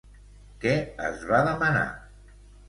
Què 0.63 0.71
es 1.09 1.27
va 1.33 1.43
demanar? 1.49 1.85